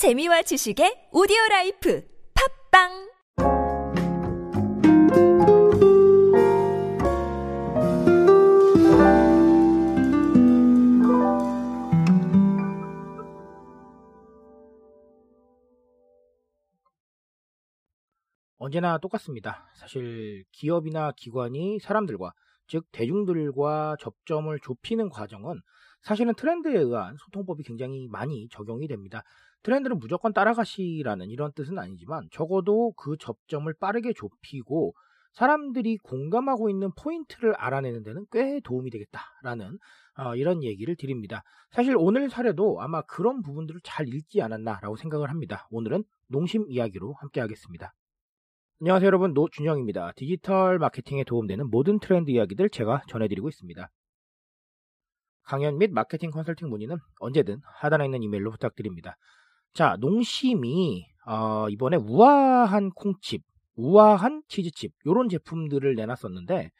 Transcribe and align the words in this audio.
재미와 0.00 0.40
지식의 0.40 1.10
오디오 1.12 1.36
라이프 1.50 2.02
팝빵 2.72 2.88
언제나 18.56 18.96
똑같습니다. 18.96 19.68
사실 19.76 20.44
기업이나 20.52 21.12
기관이 21.14 21.78
사람들과 21.78 22.32
즉 22.68 22.86
대중들과 22.92 23.96
접점을 24.00 24.58
좁히는 24.60 25.10
과정은 25.10 25.60
사실은 26.02 26.34
트렌드에 26.34 26.78
의한 26.78 27.16
소통법이 27.18 27.62
굉장히 27.64 28.08
많이 28.08 28.48
적용이 28.48 28.88
됩니다. 28.88 29.22
트렌드는 29.62 29.98
무조건 29.98 30.32
따라가시라는 30.32 31.30
이런 31.30 31.52
뜻은 31.52 31.78
아니지만 31.78 32.28
적어도 32.30 32.92
그 32.92 33.16
접점을 33.18 33.72
빠르게 33.74 34.12
좁히고 34.14 34.94
사람들이 35.32 35.98
공감하고 35.98 36.70
있는 36.70 36.90
포인트를 36.96 37.54
알아내는 37.54 38.02
데는 38.02 38.26
꽤 38.32 38.60
도움이 38.60 38.90
되겠다라는 38.90 39.78
어, 40.16 40.34
이런 40.34 40.64
얘기를 40.64 40.96
드립니다. 40.96 41.42
사실 41.70 41.94
오늘 41.96 42.28
사례도 42.28 42.80
아마 42.80 43.02
그런 43.02 43.42
부분들을 43.42 43.80
잘 43.84 44.08
읽지 44.08 44.42
않았나라고 44.42 44.96
생각을 44.96 45.30
합니다. 45.30 45.68
오늘은 45.70 46.04
농심 46.28 46.66
이야기로 46.68 47.14
함께 47.14 47.40
하겠습니다. 47.40 47.94
안녕하세요 48.80 49.06
여러분 49.06 49.34
노준영입니다. 49.34 50.12
디지털 50.16 50.78
마케팅에 50.78 51.24
도움되는 51.24 51.70
모든 51.70 52.00
트렌드 52.00 52.30
이야기들 52.30 52.70
제가 52.70 53.02
전해드리고 53.08 53.48
있습니다. 53.48 53.90
강연 55.44 55.78
및 55.78 55.90
마케팅 55.92 56.30
컨설팅 56.30 56.68
문의는 56.68 56.96
언제든 57.20 57.60
하단에 57.80 58.04
있는 58.04 58.22
이메일로 58.22 58.50
부탁드립니다. 58.50 59.16
자, 59.74 59.96
농심이 60.00 61.06
어, 61.26 61.68
이번에 61.68 61.96
우아한 61.96 62.90
콩칩, 62.90 63.42
우아한 63.76 64.42
치즈칩 64.48 64.92
요런 65.06 65.28
제품들을 65.28 65.94
내놨었는데 65.94 66.70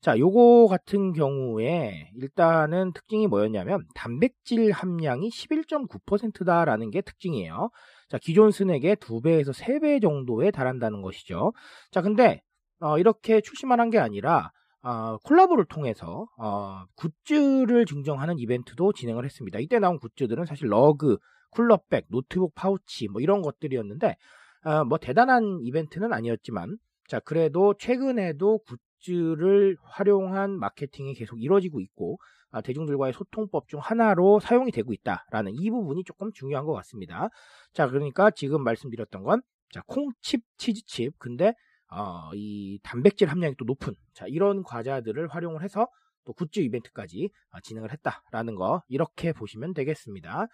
자, 0.00 0.18
요거 0.18 0.66
같은 0.68 1.12
경우에 1.14 2.10
일단은 2.16 2.92
특징이 2.92 3.26
뭐였냐면 3.26 3.84
단백질 3.94 4.70
함량이 4.70 5.30
11.9%다라는 5.30 6.90
게 6.90 7.00
특징이에요. 7.00 7.70
자, 8.10 8.18
기존 8.18 8.50
스낵의 8.50 8.96
2배에서 8.96 9.54
3배 9.54 10.02
정도에 10.02 10.50
달한다는 10.50 11.00
것이죠. 11.00 11.52
자, 11.90 12.02
근데 12.02 12.42
어, 12.80 12.98
이렇게 12.98 13.40
출시만 13.40 13.80
한 13.80 13.90
게 13.90 13.98
아니라 13.98 14.50
어, 14.84 15.16
콜라보를 15.24 15.64
통해서 15.64 16.26
어, 16.36 16.84
굿즈를 16.96 17.86
증정하는 17.86 18.38
이벤트도 18.38 18.92
진행을 18.92 19.24
했습니다. 19.24 19.58
이때 19.58 19.78
나온 19.78 19.98
굿즈들은 19.98 20.44
사실 20.44 20.68
러그, 20.68 21.16
쿨러백, 21.52 22.06
노트북 22.10 22.54
파우치 22.54 23.08
뭐 23.08 23.22
이런 23.22 23.40
것들이었는데 23.40 24.16
어, 24.64 24.84
뭐 24.84 24.98
대단한 24.98 25.60
이벤트는 25.62 26.12
아니었지만 26.12 26.76
자 27.08 27.18
그래도 27.20 27.74
최근에도 27.78 28.60
굿즈를 29.00 29.78
활용한 29.82 30.58
마케팅이 30.58 31.14
계속 31.14 31.42
이루어지고 31.42 31.80
있고 31.80 32.18
아, 32.50 32.60
대중들과의 32.60 33.14
소통법 33.14 33.68
중 33.68 33.80
하나로 33.80 34.38
사용이 34.38 34.70
되고 34.70 34.92
있다라는 34.92 35.52
이 35.54 35.70
부분이 35.70 36.04
조금 36.04 36.30
중요한 36.32 36.66
것 36.66 36.74
같습니다. 36.74 37.30
자 37.72 37.88
그러니까 37.88 38.30
지금 38.30 38.62
말씀드렸던 38.62 39.22
건 39.22 39.40
자, 39.70 39.82
콩칩, 39.86 40.42
치즈칩 40.58 41.18
근데 41.18 41.54
어, 41.90 42.30
이 42.34 42.78
단백질 42.82 43.28
함량이 43.28 43.54
또 43.56 43.64
높은 43.64 43.94
자 44.12 44.26
이런 44.26 44.62
과자들을 44.62 45.28
활용을 45.28 45.62
해서 45.62 45.86
또 46.24 46.32
굿즈 46.32 46.60
이벤트까지 46.60 47.30
아, 47.50 47.60
진행을 47.60 47.92
했다라는 47.92 48.54
거 48.54 48.82
이렇게 48.88 49.32
보시면 49.32 49.74
되겠습니다. 49.74 50.46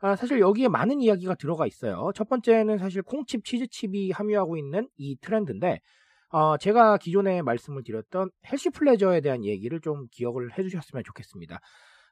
아, 0.00 0.16
사실 0.16 0.40
여기에 0.40 0.68
많은 0.68 1.00
이야기가 1.00 1.34
들어가 1.36 1.66
있어요. 1.66 2.10
첫 2.14 2.28
번째는 2.28 2.78
사실 2.78 3.02
콩칩, 3.02 3.44
치즈칩이 3.44 4.12
함유하고 4.12 4.56
있는 4.56 4.88
이 4.96 5.16
트렌드인데 5.20 5.80
어, 6.28 6.56
제가 6.58 6.98
기존에 6.98 7.42
말씀을 7.42 7.82
드렸던 7.84 8.30
헬시 8.50 8.70
플레저에 8.70 9.20
대한 9.20 9.44
얘기를 9.44 9.80
좀 9.80 10.06
기억을 10.10 10.56
해주셨으면 10.58 11.04
좋겠습니다. 11.04 11.60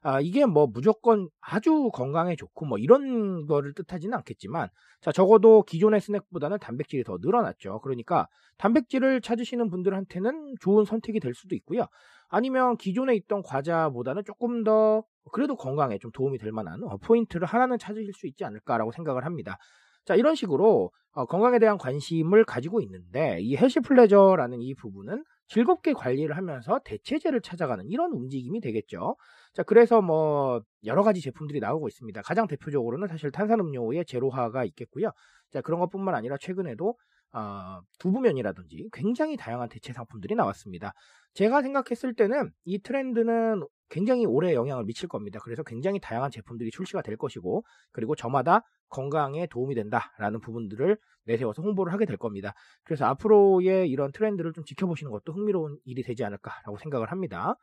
아, 0.07 0.21
이게 0.21 0.45
뭐 0.45 0.67
무조건 0.67 1.29
아주 1.41 1.89
건강에 1.91 2.35
좋고 2.35 2.67
뭐 2.67 2.77
이런 2.77 3.47
거를 3.47 3.73
뜻하지는 3.73 4.15
않겠지만 4.19 4.69
자 5.01 5.11
적어도 5.11 5.63
기존의 5.63 5.99
스낵보다는 5.99 6.59
단백질이 6.59 7.03
더 7.03 7.17
늘어났죠. 7.19 7.79
그러니까 7.81 8.27
단백질을 8.59 9.21
찾으시는 9.21 9.67
분들한테는 9.71 10.57
좋은 10.61 10.85
선택이 10.85 11.19
될 11.19 11.33
수도 11.33 11.55
있고요. 11.55 11.87
아니면 12.29 12.77
기존에 12.77 13.15
있던 13.15 13.41
과자보다는 13.41 14.23
조금 14.25 14.63
더 14.63 15.03
그래도 15.31 15.55
건강에 15.55 15.97
좀 15.97 16.11
도움이 16.11 16.37
될 16.37 16.51
만한 16.51 16.83
어, 16.83 16.97
포인트를 16.97 17.47
하나는 17.47 17.79
찾으실 17.79 18.13
수 18.13 18.27
있지 18.27 18.45
않을까라고 18.45 18.91
생각을 18.91 19.25
합니다. 19.25 19.57
자 20.05 20.13
이런 20.13 20.35
식으로 20.35 20.91
어, 21.13 21.25
건강에 21.25 21.57
대한 21.57 21.79
관심을 21.79 22.45
가지고 22.45 22.79
있는데 22.81 23.39
이 23.41 23.55
헬시 23.55 23.79
플레저라는 23.79 24.61
이 24.61 24.75
부분은 24.75 25.23
즐겁게 25.47 25.93
관리를 25.93 26.35
하면서 26.37 26.79
대체제를 26.83 27.41
찾아가는 27.41 27.85
이런 27.87 28.11
움직임이 28.11 28.59
되겠죠. 28.61 29.15
자, 29.53 29.63
그래서 29.63 30.01
뭐 30.01 30.61
여러 30.83 31.03
가지 31.03 31.21
제품들이 31.21 31.59
나오고 31.59 31.87
있습니다. 31.87 32.21
가장 32.23 32.47
대표적으로는 32.47 33.07
사실 33.07 33.31
탄산음료의 33.31 34.05
제로화가 34.05 34.65
있겠고요. 34.65 35.11
자, 35.51 35.61
그런 35.61 35.79
것뿐만 35.79 36.15
아니라 36.15 36.37
최근에도 36.39 36.95
어, 37.33 37.81
두부면이라든지 37.99 38.89
굉장히 38.93 39.35
다양한 39.35 39.67
대체 39.69 39.91
상품들이 39.91 40.35
나왔습니다. 40.35 40.93
제가 41.33 41.61
생각했을 41.61 42.13
때는 42.15 42.49
이 42.63 42.79
트렌드는 42.79 43.61
굉장히 43.89 44.25
오래 44.25 44.53
영향을 44.53 44.83
미칠 44.85 45.07
겁니다. 45.07 45.39
그래서 45.43 45.63
굉장히 45.63 45.99
다양한 45.99 46.31
제품들이 46.31 46.71
출시가 46.71 47.01
될 47.01 47.17
것이고, 47.17 47.63
그리고 47.91 48.15
저마다 48.15 48.61
건강에 48.89 49.47
도움이 49.47 49.75
된다라는 49.75 50.39
부분들을 50.41 50.97
내세워서 51.25 51.61
홍보를 51.61 51.93
하게 51.93 52.05
될 52.05 52.17
겁니다. 52.17 52.53
그래서 52.83 53.05
앞으로의 53.05 53.89
이런 53.89 54.11
트렌드를 54.11 54.53
좀 54.53 54.63
지켜보시는 54.63 55.11
것도 55.11 55.33
흥미로운 55.33 55.77
일이 55.85 56.03
되지 56.03 56.23
않을까라고 56.23 56.77
생각을 56.77 57.11
합니다. 57.11 57.55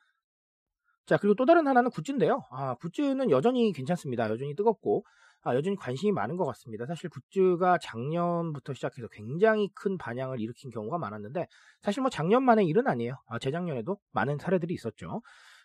자, 1.07 1.17
그리고 1.17 1.35
또 1.35 1.45
다른 1.45 1.67
하나는 1.67 1.91
굿즈인데요. 1.91 2.43
아, 2.51 2.75
굿즈는 2.77 3.31
여전히 3.31 3.73
괜찮습니다. 3.73 4.31
여전히 4.31 4.55
뜨겁고, 4.55 5.05
아, 5.43 5.57
여전히 5.57 5.77
관심이 5.77 6.13
많은 6.13 6.37
것 6.37 6.45
같습니다. 6.47 6.87
사실 6.87 7.11
굿즈가 7.11 7.79
작년부터 7.79 8.73
시작해서 8.73 9.09
굉장히 9.11 9.69
큰 9.75 9.99
반향을 9.99 10.41
일으킨 10.41 10.71
경우가 10.71 10.99
많았는데, 10.99 11.47
사실 11.83 12.03
뭐 12.03 12.11
작년만의 12.11 12.67
일은 12.67 12.87
아니에요. 12.87 13.17
아, 13.27 13.41
재작년에도 13.41 13.99
많은 14.13 14.39
사례들이 14.39 14.75
있었죠. 14.75 15.23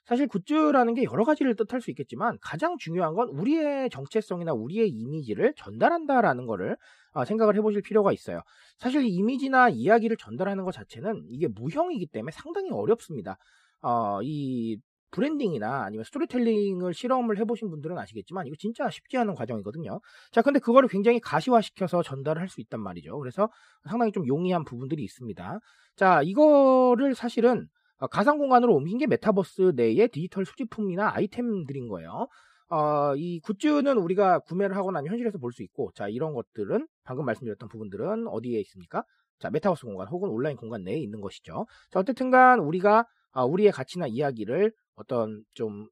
사실 0.07 0.27
굿즈라는 0.27 0.93
게 0.95 1.03
여러 1.03 1.23
가지를 1.25 1.55
뜻할 1.55 1.81
수 1.81 1.91
있겠지만 1.91 2.37
가장 2.41 2.77
중요한 2.79 3.13
건 3.13 3.29
우리의 3.29 3.89
정체성이나 3.89 4.53
우리의 4.53 4.89
이미지를 4.89 5.53
전달한다라는 5.57 6.45
거를 6.47 6.77
아, 7.13 7.25
생각을 7.25 7.55
해보실 7.57 7.81
필요가 7.81 8.11
있어요. 8.13 8.41
사실 8.77 9.03
이미지나 9.05 9.69
이야기를 9.69 10.17
전달하는 10.17 10.63
것 10.63 10.71
자체는 10.71 11.25
이게 11.29 11.47
무형이기 11.47 12.07
때문에 12.07 12.31
상당히 12.31 12.71
어렵습니다. 12.71 13.37
어, 13.81 14.19
이 14.23 14.77
브랜딩이나 15.11 15.83
아니면 15.83 16.03
스토리텔링을 16.03 16.93
실험을 16.93 17.37
해보신 17.39 17.69
분들은 17.69 17.97
아시겠지만 17.97 18.45
이거 18.45 18.55
진짜 18.59 18.89
쉽지 18.89 19.17
않은 19.17 19.35
과정이거든요. 19.35 20.01
자, 20.31 20.41
근데 20.41 20.59
그거를 20.59 20.89
굉장히 20.89 21.19
가시화시켜서 21.21 22.03
전달을 22.03 22.41
할 22.41 22.49
수 22.49 22.59
있단 22.61 22.79
말이죠. 22.81 23.17
그래서 23.19 23.49
상당히 23.89 24.11
좀 24.11 24.27
용이한 24.27 24.63
부분들이 24.65 25.03
있습니다. 25.03 25.59
자, 25.95 26.21
이거를 26.23 27.15
사실은 27.15 27.67
가상 28.07 28.37
공간으로 28.37 28.75
옮긴 28.75 28.97
게 28.99 29.07
메타버스 29.07 29.73
내의 29.75 30.07
디지털 30.09 30.45
수집품이나 30.45 31.11
아이템들인 31.15 31.87
거예요. 31.87 32.27
어, 32.69 33.15
이 33.15 33.39
굿즈는 33.41 33.97
우리가 33.97 34.39
구매를 34.39 34.75
하고 34.75 34.91
나면 34.91 35.09
현실에서 35.11 35.37
볼 35.39 35.51
수 35.53 35.63
있고, 35.63 35.91
자, 35.95 36.07
이런 36.09 36.33
것들은 36.33 36.87
방금 37.03 37.25
말씀드렸던 37.25 37.69
부분들은 37.69 38.27
어디에 38.27 38.59
있습니까? 38.61 39.03
자, 39.39 39.49
메타버스 39.49 39.85
공간 39.85 40.07
혹은 40.09 40.29
온라인 40.29 40.57
공간 40.57 40.83
내에 40.83 40.97
있는 40.97 41.21
것이죠. 41.21 41.65
자, 41.91 41.99
어쨌든 41.99 42.29
간 42.31 42.59
우리가 42.59 43.05
아, 43.31 43.43
우리의 43.45 43.71
가치나 43.71 44.07
이야기를 44.07 44.73
어떤 44.95 45.43
좀 45.53 45.87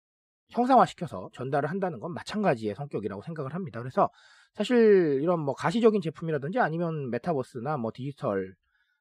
형상화시켜서 0.49 1.29
전달을 1.33 1.69
한다는 1.69 1.99
건 1.99 2.13
마찬가지의 2.13 2.75
성격이라고 2.75 3.21
생각을 3.23 3.53
합니다. 3.53 3.79
그래서 3.79 4.09
사실 4.53 5.19
이런 5.21 5.39
뭐 5.39 5.53
가시적인 5.53 6.01
제품이라든지 6.01 6.59
아니면 6.59 7.09
메타버스나 7.09 7.77
뭐 7.77 7.91
디지털 7.93 8.53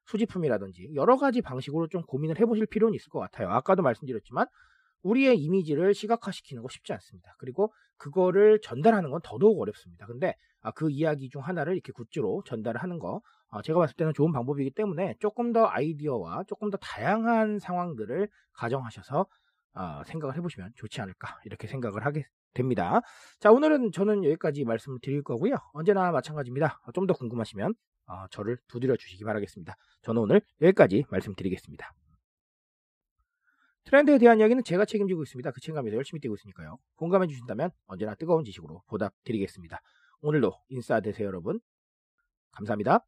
수집품이라든지 0.05 0.91
여러 0.95 1.17
가지 1.17 1.41
방식으로 1.41 1.87
좀 1.87 2.03
고민을 2.03 2.39
해보실 2.39 2.67
필요는 2.67 2.95
있을 2.95 3.09
것 3.09 3.19
같아요. 3.19 3.49
아까도 3.49 3.81
말씀드렸지만 3.83 4.47
우리의 5.03 5.37
이미지를 5.39 5.93
시각화시키는 5.93 6.63
거 6.63 6.69
쉽지 6.69 6.93
않습니다. 6.93 7.35
그리고 7.37 7.71
그거를 7.97 8.59
전달하는 8.61 9.11
건 9.11 9.21
더더욱 9.23 9.59
어렵습니다. 9.61 10.05
근데 10.07 10.35
아, 10.61 10.71
그 10.71 10.89
이야기 10.89 11.29
중 11.29 11.41
하나를 11.41 11.73
이렇게 11.73 11.91
굿즈로 11.91 12.43
전달을 12.45 12.81
하는 12.81 12.97
거 12.97 13.21
아, 13.49 13.61
제가 13.61 13.79
봤을 13.79 13.95
때는 13.95 14.13
좋은 14.13 14.31
방법이기 14.31 14.71
때문에 14.71 15.15
조금 15.19 15.53
더 15.53 15.67
아이디어와 15.67 16.43
조금 16.47 16.71
더 16.71 16.77
다양한 16.77 17.59
상황들을 17.59 18.27
가정하셔서 18.53 19.27
어, 19.75 20.01
생각을 20.05 20.35
해보시면 20.37 20.71
좋지 20.75 21.01
않을까 21.01 21.39
이렇게 21.45 21.67
생각을 21.67 22.05
하게 22.05 22.25
됩니다. 22.53 23.01
자 23.39 23.51
오늘은 23.51 23.91
저는 23.91 24.23
여기까지 24.23 24.63
말씀을 24.63 24.99
드릴 25.01 25.21
거고요. 25.23 25.55
언제나 25.73 26.11
마찬가지입니다. 26.11 26.81
좀 26.93 27.05
더 27.05 27.13
궁금하시면 27.13 27.75
어, 28.07 28.27
저를 28.29 28.57
두드려 28.67 28.95
주시기 28.95 29.23
바라겠습니다. 29.23 29.75
저는 30.01 30.21
오늘 30.21 30.41
여기까지 30.61 31.05
말씀드리겠습니다. 31.09 31.93
트렌드에 33.85 34.17
대한 34.17 34.39
이야기는 34.39 34.63
제가 34.63 34.85
책임지고 34.85 35.23
있습니다. 35.23 35.51
그 35.51 35.61
책임감에서 35.61 35.95
열심히 35.95 36.19
뛰고 36.19 36.35
있으니까요. 36.35 36.77
공감해 36.95 37.27
주신다면 37.27 37.69
언제나 37.85 38.15
뜨거운 38.15 38.43
지식으로 38.43 38.81
보답드리겠습니다. 38.87 39.79
오늘도 40.21 40.53
인싸 40.69 41.01
되세요, 41.01 41.27
여러분. 41.27 41.59
감사합니다. 42.51 43.05